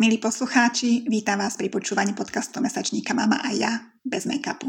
[0.00, 4.64] Milí poslucháči, vítam vás pri počúvaní podcastu Mesačníka Mama a ja bez make-upu.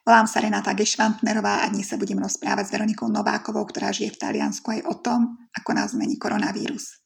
[0.00, 4.20] Volám sa Renata Gešvantnerová a dnes sa budem rozprávať s Veronikou Novákovou, ktorá žije v
[4.24, 7.04] Taliansku aj o tom, ako nás zmení koronavírus.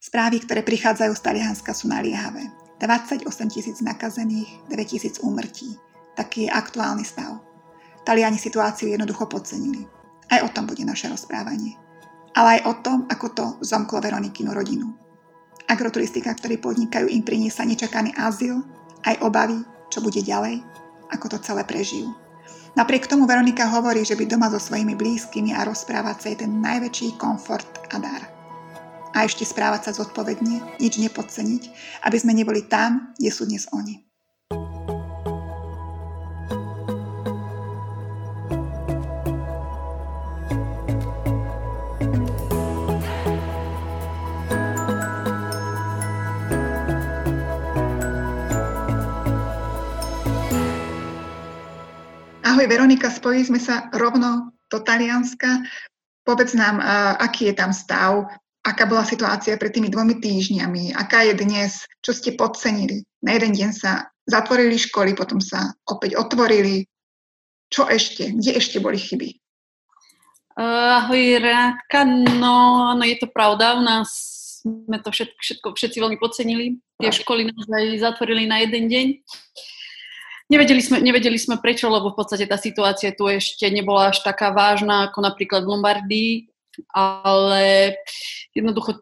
[0.00, 2.48] Správy, ktoré prichádzajú z Talianska sú naliehavé.
[2.80, 5.76] 28 tisíc nakazených, 9 tisíc úmrtí.
[6.16, 7.36] Taký je aktuálny stav.
[8.08, 9.84] Taliani situáciu jednoducho podcenili.
[10.32, 11.76] Aj o tom bude naše rozprávanie.
[12.32, 15.03] Ale aj o tom, ako to zomklo Veronikinu rodinu.
[15.64, 18.60] Agroturistika, ktorí podnikajú, im priniesla nečakaný azyl,
[19.08, 20.60] aj obavy, čo bude ďalej,
[21.08, 22.12] ako to celé prežijú.
[22.76, 26.52] Napriek tomu Veronika hovorí, že byť doma so svojimi blízkymi a rozprávať sa je ten
[26.60, 28.22] najväčší komfort a dar.
[29.14, 31.62] A ešte správať sa zodpovedne, nič nepodceniť,
[32.04, 34.03] aby sme neboli tam, kde sú dnes oni.
[52.54, 55.66] Ahoj Veronika, spojili sme sa rovno do Talianska.
[56.22, 56.78] Povedz nám,
[57.18, 58.30] aký je tam stav,
[58.62, 63.02] aká bola situácia pred tými dvomi týždňami, aká je dnes, čo ste podcenili.
[63.26, 66.86] Na jeden deň sa zatvorili školy, potom sa opäť otvorili.
[67.74, 68.30] Čo ešte?
[68.30, 69.34] Kde ešte boli chyby?
[70.54, 72.06] ahoj Renátka,
[72.38, 74.14] no, no je to pravda, u nás
[74.62, 76.78] sme to všetko, všetko všetci veľmi podcenili.
[77.02, 79.06] Tie školy naozaj zatvorili na jeden deň.
[80.52, 84.52] Nevedeli sme, nevedeli sme prečo, lebo v podstate tá situácia tu ešte nebola až taká
[84.52, 86.32] vážna ako napríklad v Lombardii,
[86.92, 87.96] ale
[88.52, 89.00] jednoducho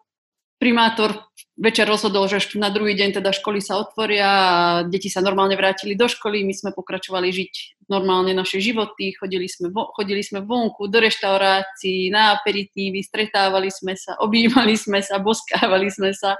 [0.63, 1.27] primátor
[1.59, 4.53] večer rozhodol, že na druhý deň teda školy sa otvoria a
[4.87, 7.53] deti sa normálne vrátili do školy, my sme pokračovali žiť
[7.91, 13.99] normálne naše životy, chodili sme, vo, chodili sme vonku, do reštaurácií, na aperitívy, stretávali sme
[13.99, 16.39] sa, objímali sme sa, boskávali sme sa.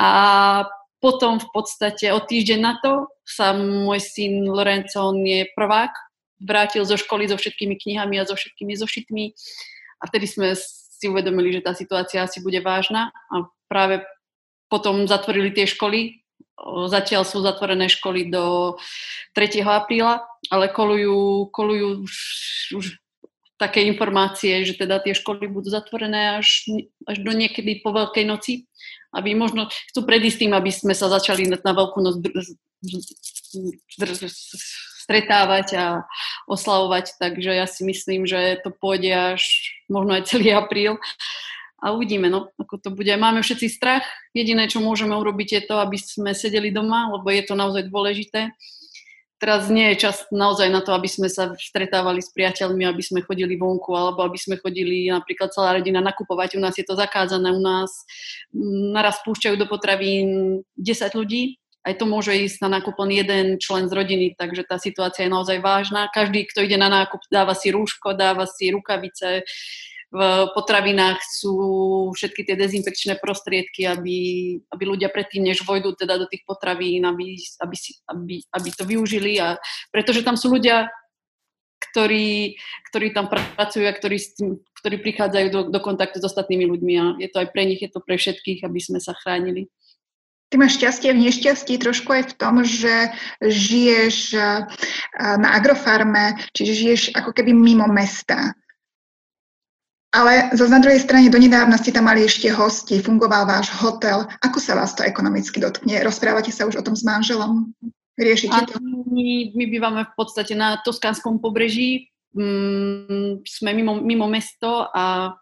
[0.00, 0.08] A
[1.02, 5.90] potom v podstate o týždeň na to sa môj syn Lorenzo, on je prvák,
[6.38, 9.24] vrátil zo školy so všetkými knihami a so všetkými zošitmi
[9.98, 14.06] a vtedy sme si uvedomili, že tá situácia asi bude vážna a práve
[14.70, 16.22] potom zatvorili tie školy.
[16.62, 18.78] Zatiaľ sú zatvorené školy do
[19.34, 19.66] 3.
[19.66, 22.14] apríla, ale kolujú, kolujú už,
[22.78, 22.84] už
[23.62, 26.66] také informácie, že teda tie školy budú zatvorené až,
[27.06, 28.66] až do niekedy po Veľkej noci.
[29.14, 32.18] Aby možno chcú predísť tým, aby sme sa začali na, na veľkú noc
[35.02, 35.86] stretávať a
[36.48, 39.42] oslavovať, takže ja si myslím, že to pôjde až
[39.92, 40.96] možno aj celý apríl.
[41.82, 43.10] A uvidíme, no, ako to bude.
[43.10, 47.42] Máme všetci strach, jediné, čo môžeme urobiť je to, aby sme sedeli doma, lebo je
[47.42, 48.54] to naozaj dôležité
[49.42, 53.26] teraz nie je čas naozaj na to, aby sme sa stretávali s priateľmi, aby sme
[53.26, 56.54] chodili vonku, alebo aby sme chodili napríklad celá rodina nakupovať.
[56.54, 57.90] U nás je to zakázané, u nás
[58.54, 63.46] mm, naraz púšťajú do potravín 10 ľudí, aj to môže ísť na nákup len jeden
[63.58, 66.06] člen z rodiny, takže tá situácia je naozaj vážna.
[66.14, 69.42] Každý, kto ide na nákup, dáva si rúško, dáva si rukavice,
[70.12, 70.20] v
[70.52, 71.56] potravinách sú
[72.12, 74.16] všetky tie dezinfekčné prostriedky, aby,
[74.68, 78.84] aby ľudia predtým, než vojdu teda do tých potravín, aby, aby, si, aby, aby to
[78.84, 79.40] využili.
[79.40, 79.56] A,
[79.88, 80.92] pretože tam sú ľudia,
[81.80, 82.60] ktorí,
[82.92, 84.20] ktorí tam pracujú a ktorí,
[84.84, 87.88] ktorí prichádzajú do, do kontaktu s ostatnými ľuďmi a je to aj pre nich, je
[87.88, 89.72] to pre všetkých, aby sme sa chránili.
[90.52, 93.08] Ty máš šťastie v nešťastí trošku aj v tom, že
[93.40, 94.36] žiješ
[95.16, 98.52] na agrofarme, čiže žiješ ako keby mimo mesta.
[100.12, 104.28] Ale zo na druhej strane donedávna ste tam mali ešte hosti, fungoval váš hotel.
[104.44, 106.04] Ako sa vás to ekonomicky dotkne?
[106.04, 107.72] Rozprávate sa už o tom s manželom?
[108.20, 108.76] Riešite to?
[109.08, 115.32] My, my bývame v podstate na Toskánskom pobreží, mm, sme mimo, mimo mesto a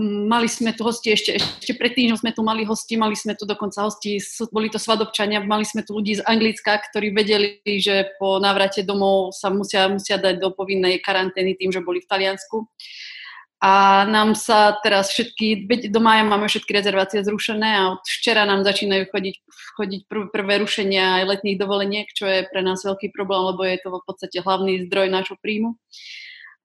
[0.00, 3.44] mali sme tu hosti ešte, ešte predtým, že sme tu mali hosti, mali sme tu
[3.44, 4.16] dokonca hosti,
[4.48, 9.36] boli to svadobčania, mali sme tu ľudí z Anglicka, ktorí vedeli, že po návrate domov
[9.36, 12.64] sa musia, musia dať do povinnej karantény tým, že boli v Taliansku.
[13.64, 18.60] A nám sa teraz všetky, do mája máme všetky rezervácie zrušené a od včera nám
[18.60, 19.34] začínajú chodiť,
[19.80, 23.80] chodiť prv, prvé rušenia aj letných dovoleniek, čo je pre nás veľký problém, lebo je
[23.80, 25.80] to v podstate hlavný zdroj nášho príjmu.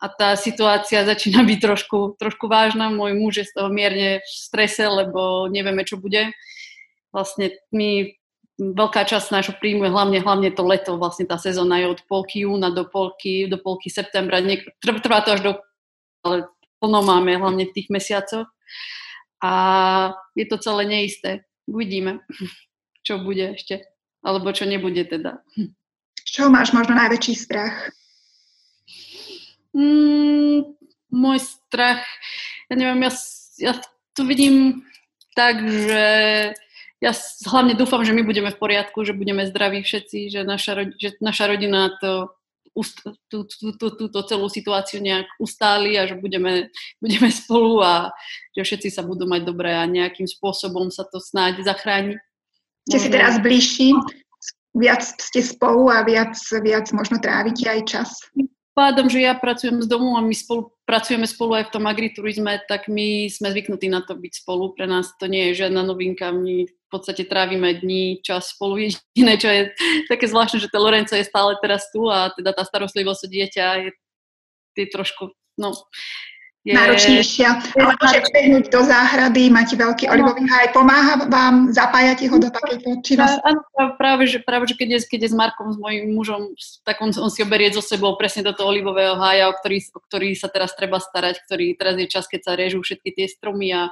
[0.03, 2.91] A tá situácia začína byť trošku, trošku vážna.
[2.91, 6.35] Môj muž je z toho mierne v strese, lebo nevieme, čo bude.
[7.15, 8.11] Vlastne my
[8.59, 12.43] veľká časť nášho príjmu je hlavne, hlavne to leto, vlastne tá sezóna je od polky
[12.43, 15.51] júna do polky, do polky septembra, Niek- trvá to až do
[16.19, 18.47] ale plno máme, hlavne v tých mesiacoch.
[19.39, 19.53] A
[20.35, 21.47] je to celé neisté.
[21.67, 22.23] Uvidíme,
[23.05, 23.87] čo bude ešte,
[24.23, 25.43] alebo čo nebude teda.
[26.25, 27.91] Z čoho máš možno najväčší strach?
[29.75, 30.75] Mm,
[31.13, 32.01] môj strach,
[32.69, 33.11] ja neviem, ja,
[33.61, 33.73] ja
[34.17, 34.83] to vidím
[35.37, 36.05] tak, že
[36.99, 37.11] ja
[37.47, 41.47] hlavne dúfam, že my budeme v poriadku, že budeme zdraví všetci, že naša, že naša
[41.47, 42.33] rodina to
[43.29, 48.11] tú, tú, tú, túto celú situáciu nejak ustáli a že budeme, budeme spolu a
[48.55, 52.17] že všetci sa budú mať dobre a nejakým spôsobom sa to snáď zachráni.
[52.89, 53.93] Ste si teraz bližší,
[54.73, 56.33] viac ste spolu a viac,
[56.63, 58.09] viac možno trávite aj čas?
[58.73, 62.63] Pádom, že ja pracujem z domu a my spolu, pracujeme spolu aj v tom agriturizme,
[62.63, 64.71] tak my sme zvyknutí na to byť spolu.
[64.71, 66.31] Pre nás to nie je žiadna novinka.
[66.31, 68.81] My v podstate trávime dní, čas spolu.
[68.81, 69.69] Jediné, čo je
[70.09, 73.65] také zvláštne, že tá Lorenzo je stále teraz tu a teda tá starostlivosť o dieťa
[73.85, 73.89] je,
[74.73, 75.29] je trošku,
[75.61, 75.77] no,
[76.67, 76.75] je...
[76.75, 82.51] náročnejšia, ale môže behnúť do záhrady, máte veľký olivový haj, pomáha vám, zapájate ho do
[82.51, 83.39] takejto činnosti?
[83.47, 83.63] Áno,
[83.95, 86.51] práve, že, práve, že keď je, keď je s Markom, s mojím mužom,
[86.83, 89.79] tak on, on si ho berie so sebou presne do toho olivového hája, o ktorý,
[89.95, 93.25] o ktorý sa teraz treba starať, ktorý teraz je čas, keď sa režú všetky tie
[93.31, 93.87] stromy a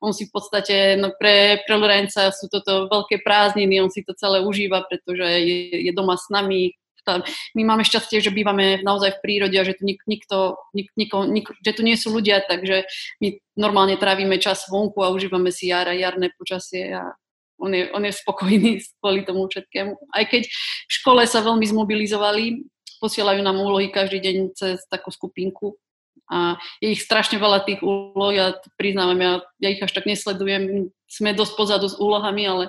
[0.00, 4.16] on si v podstate, no pre, pre Lorenca sú toto veľké prázdniny, on si to
[4.16, 6.72] celé užíva, pretože je, je doma s nami,
[7.06, 7.22] tá,
[7.54, 11.22] my máme šťastie, že bývame naozaj v prírode a že tu nik, nikto, nik, niko,
[11.22, 12.82] nik, že tu nie sú ľudia, takže
[13.22, 17.14] my normálne trávime čas vonku a užívame si jar a jarné počasie a
[17.62, 20.10] on je, on je spokojný kvôli tomu všetkému.
[20.10, 22.66] Aj keď v škole sa veľmi zmobilizovali,
[22.98, 25.78] posielajú nám úlohy každý deň cez takú skupinku
[26.26, 29.32] a je ich strašne veľa tých úloh, ja priznávam, ja,
[29.62, 32.64] ja ich až tak nesledujem, sme dosť pozadu s úlohami, ale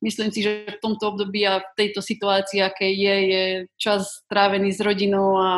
[0.00, 3.44] myslím si, že v tomto období a v tejto situácii, aké je, je
[3.76, 5.48] čas strávený s rodinou a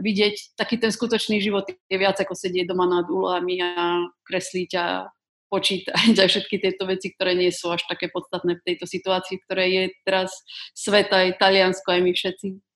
[0.00, 5.12] vidieť taký ten skutočný život je viac ako sedieť doma nad úlohami a kresliť a
[5.48, 9.64] počítať aj všetky tieto veci, ktoré nie sú až také podstatné v tejto situácii, ktoré
[9.68, 10.32] je teraz
[10.76, 12.67] svet aj Taliansko, aj my všetci.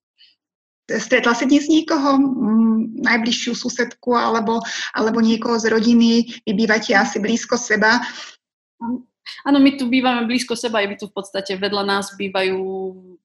[0.99, 4.61] Stretla si dnes niekoho, mm, najbližšiu susedku alebo,
[4.93, 8.03] alebo niekoho z rodiny, vy bývate asi blízko seba.
[9.47, 12.59] Áno, my tu bývame blízko seba, aj tu v podstate vedľa nás bývajú,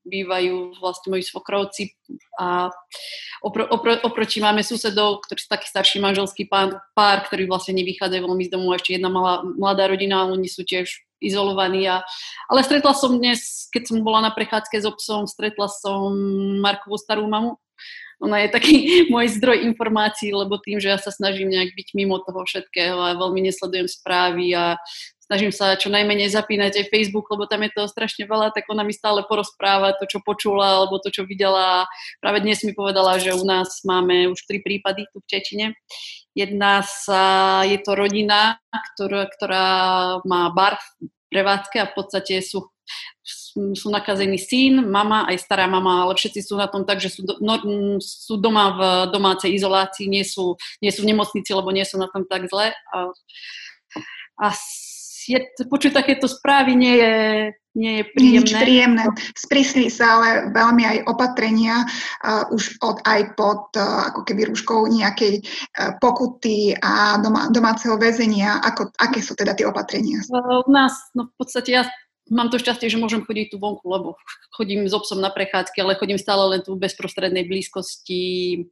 [0.05, 1.97] bývajú vlastne moji svokrovci
[2.37, 2.69] a
[3.41, 8.43] opro, opro, oproti máme susedov, ktorý sú taký starší manželský pár, ktorý vlastne nevychádzajú veľmi
[8.45, 11.87] z domu, ešte jedna malá, mladá rodina, oni sú tiež izolovaní.
[11.89, 12.03] A,
[12.49, 16.13] ale stretla som dnes, keď som bola na prechádzke s obsom, stretla som
[16.61, 17.57] Markovú starú mamu.
[18.17, 18.75] Ona je taký
[19.13, 23.17] môj zdroj informácií, lebo tým, že ja sa snažím nejak byť mimo toho všetkého a
[23.17, 24.77] veľmi nesledujem správy a
[25.27, 28.87] snažím sa čo najmenej zapínať aj Facebook, lebo tam je toho strašne veľa, tak ona
[28.87, 31.83] mi stále porozpráva to, čo počula, alebo to, čo videla.
[32.23, 35.65] Práve dnes mi povedala, že u nás máme už tri prípady tu v Čečine.
[36.31, 39.67] Jedna sa, je to rodina, ktorá, ktorá
[40.23, 42.71] má bar v prevádzke a v podstate sú
[43.75, 47.27] sú nakazení syn, mama, aj stará mama, ale všetci sú na tom tak, že sú,
[47.27, 47.59] do, no,
[47.99, 48.81] sú doma v
[49.11, 52.71] domácej izolácii, nie sú, nie sú v nemocnici, lebo nie sú na tom tak zle.
[52.71, 52.97] A,
[54.39, 54.47] a
[55.27, 57.15] je, počuť takéto správy nie je,
[57.75, 58.47] nie je príjemné.
[58.47, 59.03] Nič príjemné.
[59.35, 64.87] Sprísnili sa ale veľmi aj opatrenia uh, už od, aj pod uh, ako keby rúškou
[64.87, 68.63] nejakej uh, pokuty a doma, domáceho väzenia.
[68.63, 70.23] Ako, aké sú teda tie opatrenia?
[70.31, 71.83] U nás, no v podstate ja
[72.31, 74.19] mám to šťastie, že môžem chodiť tu vonku, lebo
[74.55, 78.63] chodím s obsom na prechádzky, ale chodím stále len tu v bezprostrednej blízkosti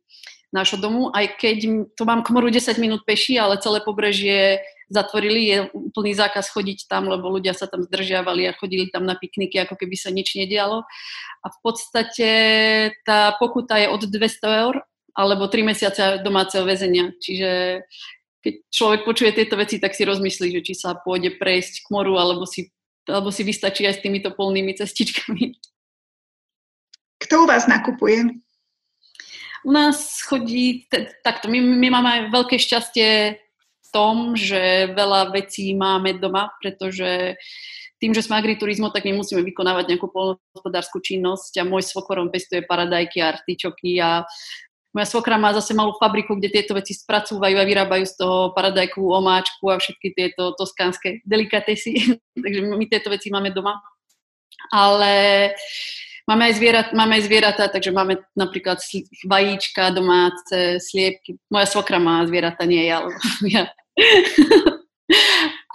[0.55, 1.57] nášho domu, aj keď
[1.99, 7.09] to mám komoru 10 minút peši, ale celé pobrežie zatvorili, je úplný zákaz chodiť tam,
[7.09, 10.85] lebo ľudia sa tam zdržiavali a chodili tam na pikniky, ako keby sa nič nedialo.
[11.41, 12.29] A v podstate
[13.01, 14.75] tá pokuta je od 200 eur
[15.15, 17.15] alebo 3 mesiace domáceho väzenia.
[17.17, 17.81] Čiže
[18.45, 22.21] keď človek počuje tieto veci, tak si rozmyslí, že či sa pôjde prejsť k moru,
[22.21, 22.69] alebo si,
[23.09, 25.57] alebo si vystačí aj s týmito polnými cestičkami.
[27.25, 28.37] Kto u vás nakupuje?
[29.65, 30.85] U nás chodí,
[31.25, 33.41] takto, my, my máme veľké šťastie
[33.95, 37.39] tom, že veľa vecí máme doma, pretože
[37.95, 42.59] tým, že sme agriturizmo, tak my musíme vykonávať nejakú polnohospodárskú činnosť a môj svokorom pestuje
[42.67, 44.27] paradajky a artičoky a
[44.95, 48.99] moja svokra má zase malú fabriku, kde tieto veci spracúvajú a vyrábajú z toho paradajku,
[48.99, 52.15] omáčku a všetky tieto toskánske delikatesy.
[52.43, 53.79] Takže my tieto veci máme doma.
[54.71, 55.51] Ale
[56.23, 58.81] máme aj, zvierat, máme aj zvieratá, takže máme napríklad
[59.27, 61.37] vajíčka domáce, sliepky.
[61.51, 63.13] Moja svokra má zvieratá, nie ja, ale
[63.55, 63.69] ja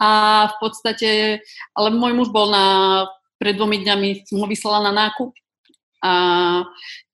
[0.01, 0.09] a
[0.49, 1.41] v podstate,
[1.77, 3.07] ale môj muž bol na,
[3.41, 5.33] pred dvomi dňami, som ho vyslala na nákup
[6.05, 6.13] a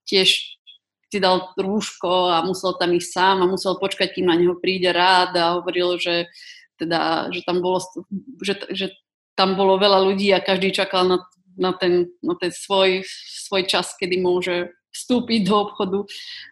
[0.06, 0.58] tiež
[1.06, 4.90] si dal rúško a musel tam ísť sám a musel počkať, kým na neho príde
[4.90, 6.26] rád a hovoril, že
[6.76, 7.78] teda, že tam bolo,
[8.42, 8.86] že, že
[9.38, 11.18] tam bolo veľa ľudí a každý čakal na,
[11.54, 13.06] na, ten, na ten svoj,
[13.46, 15.98] svoj čas, kedy môže vstúpiť do obchodu.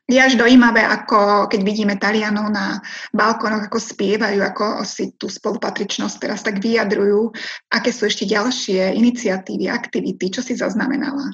[0.04, 2.84] Je až dojímavé, ako keď vidíme Talianov na
[3.16, 7.32] balkónoch, ako spievajú, ako si tú spolupatričnosť teraz tak vyjadrujú.
[7.72, 11.32] Aké sú ešte ďalšie iniciatívy, aktivity, čo si zaznamenala?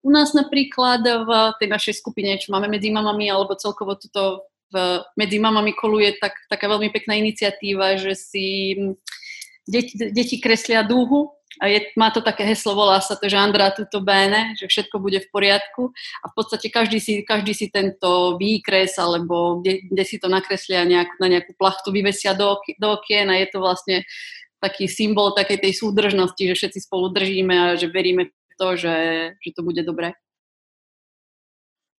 [0.00, 5.04] U nás napríklad v tej našej skupine, čo máme medzi mamami, alebo celkovo tuto v,
[5.18, 8.76] medzi mamami koluje tak, taká veľmi pekná iniciatíva, že si
[9.68, 13.98] deti, deti kreslia dúhu je, má to také heslo, volá sa to, že Andra tuto
[13.98, 15.90] bene, že všetko bude v poriadku
[16.22, 20.86] a v podstate každý si, každý si tento výkres alebo kde, kde si to nakreslia
[20.86, 24.06] nejak, na nejakú plachtu, vyvesia do, do okien a je to vlastne
[24.62, 28.96] taký symbol takej tej súdržnosti, že všetci spolu držíme a že veríme v to, že,
[29.38, 30.14] že to bude dobré.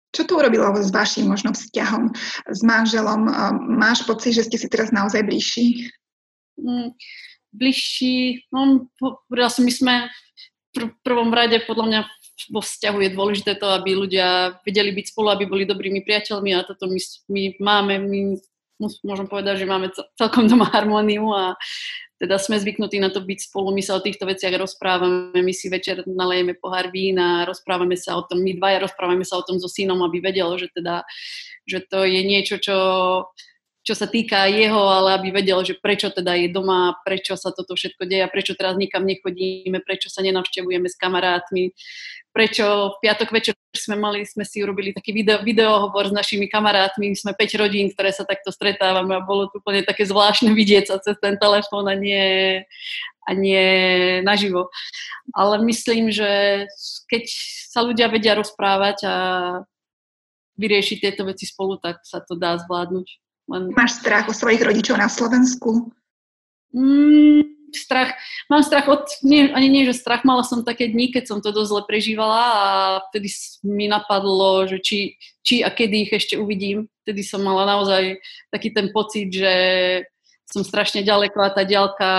[0.09, 2.11] Čo to urobilo s vašim možno vzťahom
[2.49, 3.29] s manželom?
[3.77, 5.85] Máš pocit, že ste si teraz naozaj bližší?
[6.57, 6.97] Mm,
[7.53, 8.87] bližší, no
[9.49, 9.93] som, my sme
[10.75, 12.01] v prvom rade podľa mňa
[12.53, 16.63] vo vzťahu je dôležité to, aby ľudia vedeli byť spolu, aby boli dobrými priateľmi a
[16.63, 18.19] toto my, my máme, my
[19.03, 21.59] môžem povedať, že máme celkom doma harmóniu a
[22.19, 25.71] teda sme zvyknutí na to byť spolu, my sa o týchto veciach rozprávame, my si
[25.71, 29.71] večer nalejeme pohár vína, rozprávame sa o tom, my dvaja rozprávame sa o tom so
[29.71, 31.07] synom, aby vedel, že teda,
[31.63, 32.75] že to je niečo, čo
[33.89, 37.74] čo sa týka jeho, ale aby vedel, že prečo teda je doma, prečo sa toto
[37.74, 41.74] všetko deje, prečo teraz nikam nechodíme, prečo sa nenavštevujeme s kamarátmi,
[42.29, 47.17] prečo v piatok večer sme mali, sme si urobili taký video, videohovor s našimi kamarátmi,
[47.17, 51.01] sme 5 rodín, ktoré sa takto stretávame a bolo to úplne také zvláštne vidieť sa
[51.01, 52.62] cez ten telefón a nie,
[53.25, 53.65] a nie
[54.22, 54.69] naživo.
[55.34, 56.29] Ale myslím, že
[57.10, 57.25] keď
[57.74, 59.15] sa ľudia vedia rozprávať a
[60.62, 63.28] vyriešiť tieto veci spolu, tak sa to dá zvládnuť.
[63.49, 63.73] Len...
[63.73, 65.89] Máš strach o svojich rodičov na Slovensku?
[66.69, 68.13] Mm, strach.
[68.49, 71.49] Mám strach od, nie, ani nie, že strach, mala som také dni, keď som to
[71.49, 72.65] dosť zle prežívala a
[73.09, 73.29] vtedy
[73.65, 76.85] mi napadlo, že či, či a kedy ich ešte uvidím.
[77.05, 78.21] Vtedy som mala naozaj
[78.53, 79.53] taký ten pocit, že
[80.49, 82.09] som strašne ďaleko a tá ďalka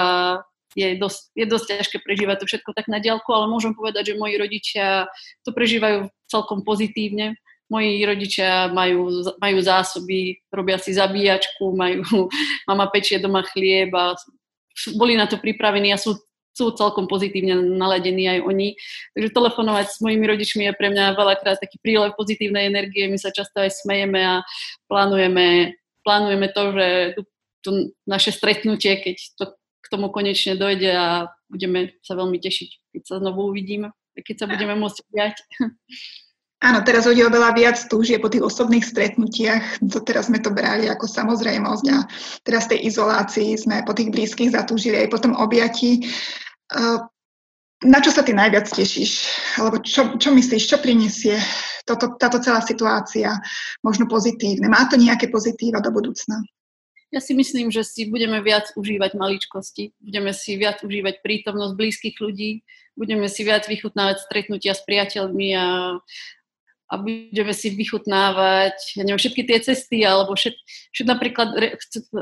[0.79, 4.21] je dosť, je dosť ťažké prežívať to všetko tak na ďalku, ale môžem povedať, že
[4.23, 5.11] moji rodičia
[5.43, 7.35] to prežívajú celkom pozitívne
[7.71, 12.03] moji rodičia majú, majú zásoby, robia si zabíjačku, majú,
[12.69, 14.19] mama pečie doma chlieb a
[14.99, 16.19] boli na to pripravení a sú,
[16.51, 18.69] sú celkom pozitívne naladení aj oni.
[19.15, 23.31] Takže telefonovať s mojimi rodičmi je pre mňa veľakrát taký prílev pozitívnej energie, my sa
[23.31, 24.43] často aj smejeme a
[24.91, 26.87] plánujeme, plánujeme to, že
[27.61, 27.71] to
[28.09, 29.45] naše stretnutie, keď to
[29.81, 34.47] k tomu konečne dojde a budeme sa veľmi tešiť, keď sa znovu uvidíme, keď sa
[34.49, 35.37] budeme môcť viať.
[36.61, 39.81] Áno, teraz ľudia oveľa viac túžia po tých osobných stretnutiach.
[40.05, 42.05] Teraz sme to brali ako samozrejmosť a
[42.45, 46.05] teraz tej izolácii sme po tých blízkych zatúžili aj po tom objatí.
[47.81, 49.13] Na čo sa ty najviac tešíš?
[49.57, 51.41] Alebo čo, čo myslíš, čo prinesie
[51.89, 53.41] toto, táto celá situácia
[53.81, 54.69] možno pozitívne?
[54.69, 56.45] Má to nejaké pozitíva do budúcna?
[57.09, 62.21] Ja si myslím, že si budeme viac užívať maličkosti, budeme si viac užívať prítomnosť blízkych
[62.21, 62.63] ľudí,
[63.01, 65.67] budeme si viac vychutnávať stretnutia s priateľmi a
[66.91, 70.59] a budeme si vychutnávať ja neviem, všetky tie cesty, alebo všet,
[70.91, 71.69] všet napríklad re,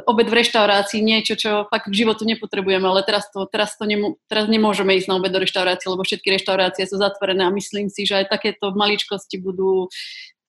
[0.05, 4.21] obed v reštaurácii, niečo, čo fakt v životu nepotrebujeme, ale teraz, to, teraz, to nemo,
[4.29, 8.05] teraz nemôžeme ísť na obed do reštaurácie, lebo všetky reštaurácie sú zatvorené a myslím si,
[8.05, 9.89] že aj takéto maličkosti budú,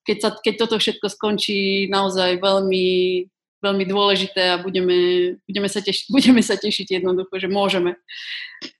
[0.04, 3.24] keď, sa, keď toto všetko skončí, naozaj veľmi,
[3.64, 7.96] veľmi dôležité a budeme, budeme, sa tešiť, budeme sa tešiť jednoducho, že môžeme.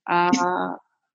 [0.04, 0.28] A,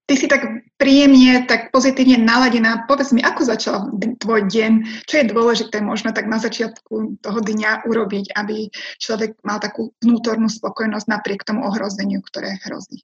[0.06, 0.46] Ty si tak
[0.78, 2.86] príjemne, tak pozitívne naladená.
[2.86, 3.90] Povedz mi, ako začal
[4.22, 5.02] tvoj deň?
[5.02, 8.70] Čo je dôležité možno tak na začiatku toho dňa urobiť, aby
[9.02, 13.02] človek mal takú vnútornú spokojnosť napriek tomu ohrozeniu, ktoré hrozí?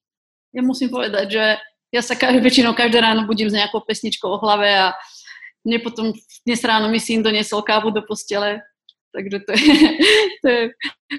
[0.55, 1.45] Ja musím povedať, že
[1.91, 4.95] ja sa každý, väčšinou každé ráno budím s nejakou pesničkou o hlave a
[5.67, 6.15] mne potom
[6.47, 8.63] dnes ráno mi syn doniesol kávu do postele
[9.13, 9.65] Takže to je,
[10.43, 10.63] to je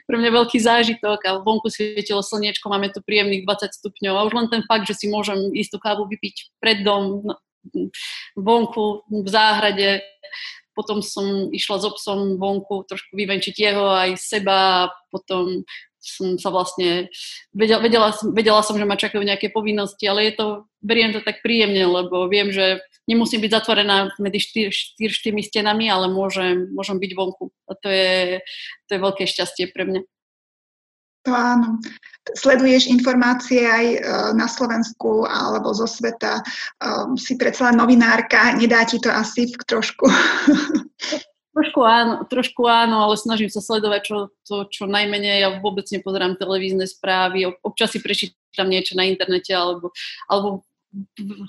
[0.09, 4.33] pre mňa veľký zážitok a vonku svietilo slniečko, máme tu príjemných 20 stupňov a už
[4.33, 7.38] len ten fakt, že si môžem ísť kávu vypiť pred dom, no,
[8.35, 10.01] vonku, v záhrade,
[10.73, 15.62] potom som išla s obsom vonku trošku vyvenčiť jeho aj seba potom
[16.03, 17.07] som sa vlastne,
[17.55, 20.48] vedela, vedela, vedela som, že ma čakajú nejaké povinnosti, ale je to,
[20.83, 25.88] beriem to tak príjemne, lebo viem, že nemusím byť zatvorená medzi štyr, štyr, štyrmi stenami,
[25.88, 27.51] ale môžem, môžem byť vonku.
[27.67, 28.43] A to je,
[28.88, 30.01] to je veľké šťastie pre mňa.
[31.24, 31.79] To áno.
[32.36, 34.00] Sleduješ informácie aj e,
[34.36, 36.43] na Slovensku alebo zo sveta.
[36.83, 40.03] Um, si predsa novinárka, nedá ti to asi trošku
[41.53, 45.45] Trošku áno, trošku áno, ale snažím sa sledovať čo, to, čo najmenej.
[45.45, 49.93] Ja vôbec nepozerám televízne správy, občas si prečítam niečo na internete alebo,
[50.25, 50.65] alebo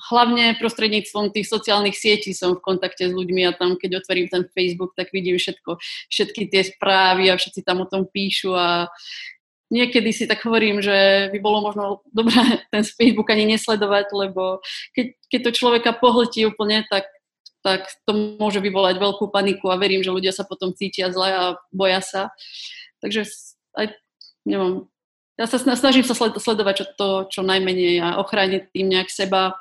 [0.08, 4.48] hlavne prostredníctvom tých sociálnych sietí som v kontakte s ľuďmi a tam, keď otvorím ten
[4.48, 5.76] Facebook, tak vidím všetko,
[6.08, 8.88] všetky tie správy a všetci tam o tom píšu a
[9.68, 12.40] niekedy si tak hovorím, že by bolo možno dobré
[12.72, 14.64] ten Facebook ani nesledovať, lebo
[14.96, 17.04] keď, keď to človeka pohltí úplne, tak,
[17.64, 21.44] tak to môže vyvolať veľkú paniku a verím, že ľudia sa potom cítia zle a
[21.72, 22.28] boja sa.
[23.00, 23.24] Takže
[23.72, 23.96] aj,
[24.44, 24.84] neviem,
[25.40, 29.56] ja sa snažím sa sledovať čo, to, čo najmenej a ochrániť tým nejak seba,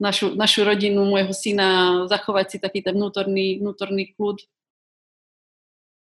[0.00, 1.68] našu, našu rodinu, môjho syna,
[2.08, 4.40] zachovať si taký ten vnútorný, vnútorný kľud.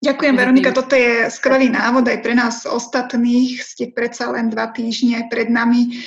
[0.04, 3.60] Ďakujem, Veronika, toto je skvelý návod aj pre nás ostatných.
[3.60, 6.00] Ste predsa len dva týždne pred nami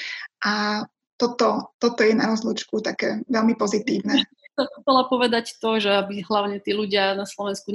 [0.44, 0.86] a
[1.18, 4.22] toto, toto je na rozlučku také veľmi pozitívne.
[4.58, 7.70] Chcela povedať to, že aby hlavne tí ľudia na Slovensku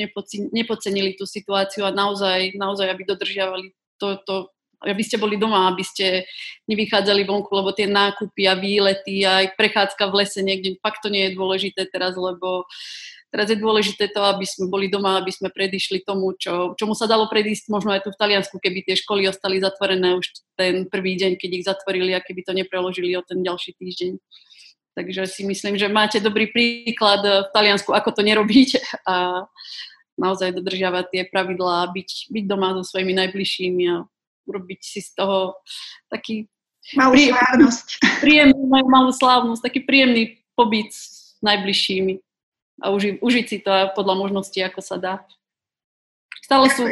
[0.50, 3.70] nepocenili tú situáciu a naozaj, naozaj aby dodržiavali
[4.02, 4.50] to, to,
[4.82, 6.26] aby ste boli doma, aby ste
[6.66, 11.08] nevychádzali vonku, lebo tie nákupy a výlety a aj prechádzka v lese niekde, fakt to
[11.08, 12.66] nie je dôležité teraz, lebo
[13.30, 17.06] teraz je dôležité to, aby sme boli doma, aby sme predišli tomu, čo, čomu sa
[17.06, 20.26] dalo predísť možno aj tu v Taliansku, keby tie školy ostali zatvorené už
[20.58, 24.18] ten prvý deň, keď ich zatvorili a keby to nepreložili o ten ďalší týždeň.
[24.92, 28.76] Takže si myslím, že máte dobrý príklad v Taliansku, ako to nerobiť
[29.10, 29.48] a
[30.20, 34.04] naozaj dodržiavať tie pravidlá, byť, byť doma so svojimi najbližšími a
[34.44, 35.56] urobiť si z toho
[36.12, 36.44] taký
[36.92, 37.86] malú príjemný, slávnosť.
[38.20, 40.22] Príjemný, malú slávnosť, taký príjemný
[40.52, 42.20] pobyt s najbližšími
[42.82, 45.14] a uži, užiť si to podľa možností, ako sa dá.
[46.52, 46.84] Stále sú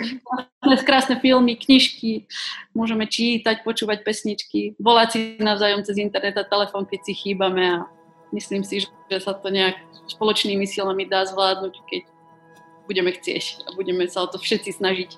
[0.89, 2.25] krásne filmy, knižky,
[2.73, 7.85] môžeme čítať, počúvať pesničky, volať si navzájom cez internet a telefón, keď si chýbame a
[8.33, 9.77] myslím si, že sa to nejak
[10.09, 12.03] spoločnými silami dá zvládnuť, keď
[12.89, 15.11] budeme chcieť a budeme sa o to všetci snažiť.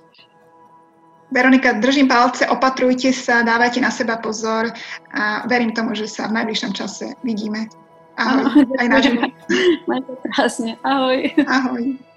[1.31, 4.75] Veronika, držím palce, opatrujte sa, dávajte na seba pozor
[5.15, 7.71] a verím tomu, že sa v najbližšom čase vidíme.
[8.19, 8.45] Ahoj.
[8.45, 8.99] Ahoj aj na
[9.89, 10.77] Majte krásne.
[10.83, 11.31] Ahoj.
[11.47, 12.12] Ahoj.